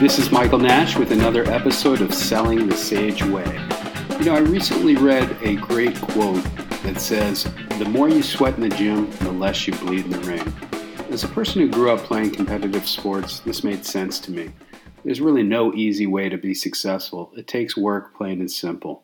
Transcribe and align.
This 0.00 0.18
is 0.18 0.32
Michael 0.32 0.58
Nash 0.58 0.96
with 0.96 1.12
another 1.12 1.44
episode 1.44 2.00
of 2.00 2.14
Selling 2.14 2.66
the 2.66 2.74
Sage 2.74 3.22
Way. 3.22 3.44
You 4.18 4.24
know, 4.24 4.34
I 4.34 4.38
recently 4.38 4.96
read 4.96 5.36
a 5.42 5.56
great 5.56 5.94
quote 6.00 6.42
that 6.84 6.98
says, 6.98 7.44
The 7.78 7.84
more 7.84 8.08
you 8.08 8.22
sweat 8.22 8.54
in 8.54 8.62
the 8.62 8.74
gym, 8.74 9.10
the 9.18 9.30
less 9.30 9.66
you 9.66 9.74
bleed 9.74 10.06
in 10.06 10.12
the 10.12 10.20
ring. 10.20 10.54
As 11.10 11.22
a 11.22 11.28
person 11.28 11.60
who 11.60 11.68
grew 11.68 11.90
up 11.90 12.00
playing 12.00 12.30
competitive 12.30 12.88
sports, 12.88 13.40
this 13.40 13.62
made 13.62 13.84
sense 13.84 14.18
to 14.20 14.30
me. 14.30 14.48
There's 15.04 15.20
really 15.20 15.42
no 15.42 15.74
easy 15.74 16.06
way 16.06 16.30
to 16.30 16.38
be 16.38 16.54
successful. 16.54 17.30
It 17.36 17.46
takes 17.46 17.76
work, 17.76 18.16
plain 18.16 18.40
and 18.40 18.50
simple. 18.50 19.02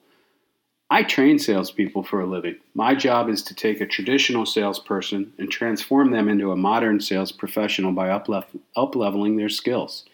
I 0.88 1.02
train 1.02 1.38
salespeople 1.38 2.04
for 2.04 2.22
a 2.22 2.26
living. 2.26 2.56
My 2.72 2.94
job 2.94 3.28
is 3.28 3.42
to 3.42 3.54
take 3.54 3.82
a 3.82 3.86
traditional 3.86 4.46
salesperson 4.46 5.34
and 5.36 5.50
transform 5.50 6.10
them 6.10 6.30
into 6.30 6.52
a 6.52 6.56
modern 6.56 7.00
sales 7.02 7.32
professional 7.32 7.92
by 7.92 8.08
up 8.08 8.94
leveling 8.96 9.36
their 9.36 9.50
skills. 9.50 10.06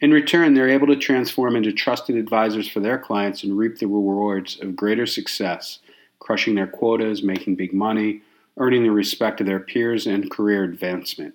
In 0.00 0.10
return, 0.10 0.52
they're 0.52 0.68
able 0.68 0.88
to 0.88 0.96
transform 0.96 1.56
into 1.56 1.72
trusted 1.72 2.16
advisors 2.16 2.68
for 2.68 2.80
their 2.80 2.98
clients 2.98 3.42
and 3.42 3.56
reap 3.56 3.78
the 3.78 3.86
rewards 3.86 4.60
of 4.60 4.76
greater 4.76 5.06
success, 5.06 5.78
crushing 6.18 6.54
their 6.54 6.66
quotas, 6.66 7.22
making 7.22 7.56
big 7.56 7.72
money, 7.72 8.20
earning 8.58 8.82
the 8.82 8.90
respect 8.90 9.40
of 9.40 9.46
their 9.46 9.60
peers, 9.60 10.06
and 10.06 10.30
career 10.30 10.64
advancement. 10.64 11.34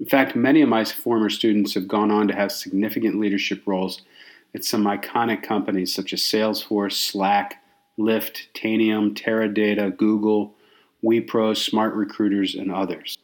In 0.00 0.06
fact, 0.06 0.36
many 0.36 0.62
of 0.62 0.70
my 0.70 0.84
former 0.84 1.28
students 1.28 1.74
have 1.74 1.86
gone 1.86 2.10
on 2.10 2.28
to 2.28 2.34
have 2.34 2.50
significant 2.50 3.20
leadership 3.20 3.62
roles 3.66 4.02
at 4.54 4.64
some 4.64 4.84
iconic 4.84 5.42
companies 5.42 5.92
such 5.92 6.14
as 6.14 6.20
Salesforce, 6.20 6.92
Slack, 6.92 7.62
Lyft, 7.98 8.46
Tanium, 8.54 9.12
Teradata, 9.12 9.94
Google, 9.94 10.54
Wipro, 11.04 11.54
Smart 11.54 11.94
Recruiters, 11.94 12.54
and 12.54 12.72
others. 12.72 13.18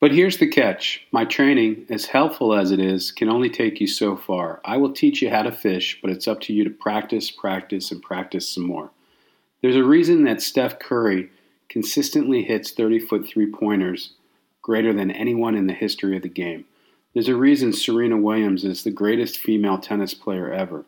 But 0.00 0.12
here's 0.12 0.38
the 0.38 0.48
catch 0.48 1.06
my 1.12 1.26
training, 1.26 1.84
as 1.90 2.06
helpful 2.06 2.54
as 2.54 2.70
it 2.70 2.80
is, 2.80 3.12
can 3.12 3.28
only 3.28 3.50
take 3.50 3.82
you 3.82 3.86
so 3.86 4.16
far. 4.16 4.62
I 4.64 4.78
will 4.78 4.92
teach 4.92 5.20
you 5.20 5.28
how 5.28 5.42
to 5.42 5.52
fish, 5.52 5.98
but 6.00 6.10
it's 6.10 6.26
up 6.26 6.40
to 6.42 6.54
you 6.54 6.64
to 6.64 6.70
practice, 6.70 7.30
practice, 7.30 7.92
and 7.92 8.02
practice 8.02 8.48
some 8.48 8.64
more. 8.64 8.90
There's 9.60 9.76
a 9.76 9.84
reason 9.84 10.24
that 10.24 10.40
Steph 10.40 10.78
Curry 10.78 11.28
consistently 11.68 12.42
hits 12.42 12.70
30 12.70 12.98
foot 13.00 13.26
three 13.26 13.50
pointers 13.52 14.14
greater 14.62 14.94
than 14.94 15.10
anyone 15.10 15.54
in 15.54 15.66
the 15.66 15.74
history 15.74 16.16
of 16.16 16.22
the 16.22 16.28
game. 16.28 16.64
There's 17.12 17.28
a 17.28 17.36
reason 17.36 17.74
Serena 17.74 18.16
Williams 18.16 18.64
is 18.64 18.84
the 18.84 18.90
greatest 18.90 19.36
female 19.36 19.76
tennis 19.76 20.14
player 20.14 20.50
ever. 20.50 20.86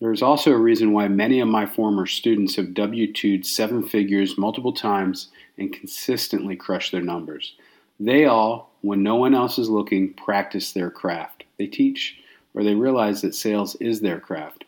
There 0.00 0.12
is 0.12 0.22
also 0.22 0.52
a 0.52 0.58
reason 0.58 0.92
why 0.92 1.08
many 1.08 1.40
of 1.40 1.48
my 1.48 1.66
former 1.66 2.06
students 2.06 2.56
have 2.56 2.72
W 2.72 3.12
2'd 3.12 3.44
seven 3.44 3.86
figures 3.86 4.38
multiple 4.38 4.72
times 4.72 5.28
and 5.58 5.72
consistently 5.72 6.56
crushed 6.56 6.90
their 6.90 7.02
numbers. 7.02 7.54
They 8.00 8.24
all, 8.24 8.70
when 8.80 9.02
no 9.02 9.16
one 9.16 9.34
else 9.34 9.58
is 9.58 9.68
looking, 9.68 10.14
practice 10.14 10.72
their 10.72 10.90
craft. 10.90 11.44
They 11.58 11.66
teach 11.66 12.16
or 12.54 12.62
they 12.62 12.74
realize 12.74 13.20
that 13.22 13.34
sales 13.34 13.74
is 13.76 14.00
their 14.00 14.20
craft. 14.20 14.64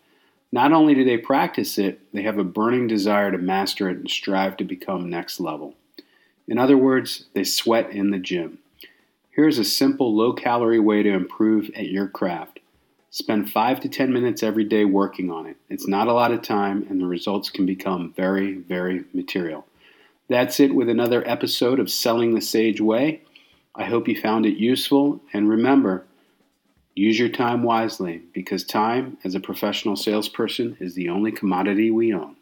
Not 0.53 0.73
only 0.73 0.95
do 0.95 1.05
they 1.05 1.19
practice 1.19 1.79
it, 1.79 2.01
they 2.13 2.23
have 2.23 2.39
a 2.39 2.45
burning 2.45 2.87
desire 2.87 3.31
to 3.31 3.39
master 3.39 3.89
it 3.89 3.99
and 3.99 4.11
strive 4.11 4.57
to 4.57 4.65
become 4.65 5.09
next 5.09 5.41
level. 5.41 5.75
In 6.49 6.59
other 6.59 6.77
words, 6.77 7.27
they 7.35 7.45
sweat 7.45 7.91
in 7.91 8.11
the 8.11 8.19
gym. 8.19 8.59
Here's 9.31 9.59
a 9.59 9.65
simple, 9.65 10.15
low 10.15 10.33
calorie 10.33 10.81
way 10.81 11.03
to 11.03 11.13
improve 11.13 11.71
at 11.77 11.89
your 11.89 12.09
craft. 12.09 12.61
Spend 13.11 13.51
5 13.51 13.81
to 13.81 13.89
10 13.89 14.13
minutes 14.13 14.43
every 14.43 14.65
day 14.65 14.85
working 14.85 15.31
on 15.31 15.47
it. 15.47 15.57
It's 15.69 15.89
not 15.89 16.09
a 16.09 16.13
lot 16.13 16.33
of 16.33 16.43
time, 16.43 16.87
and 16.89 17.01
the 17.01 17.07
results 17.07 17.51
can 17.51 17.67
become 17.67 18.13
very, 18.17 18.55
very 18.55 19.05
material. 19.13 19.67
That's 20.29 20.59
it 20.59 20.75
with 20.75 20.89
another 20.89 21.27
episode 21.29 21.79
of 21.79 21.91
Selling 21.91 22.35
the 22.35 22.41
Sage 22.41 22.81
Way. 22.81 23.23
I 23.77 23.85
hope 23.85 24.09
you 24.09 24.21
found 24.21 24.45
it 24.45 24.57
useful, 24.57 25.21
and 25.33 25.49
remember, 25.49 26.05
use 26.97 27.17
your 27.19 27.29
time 27.29 27.63
wisely 27.63 28.23
because 28.33 28.65
time, 28.65 29.19
as 29.23 29.37
a 29.37 29.41
professional 29.41 29.95
salesperson, 29.95 30.77
is 30.81 30.95
the 30.95 31.11
only 31.11 31.31
commodity 31.31 31.93
we 31.93 32.13
own. 32.13 32.35